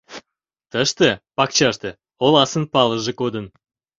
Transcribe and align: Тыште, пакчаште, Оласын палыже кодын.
Тыште, 0.71 1.09
пакчаште, 1.35 1.89
Оласын 2.25 2.63
палыже 2.73 3.13
кодын. 3.19 3.45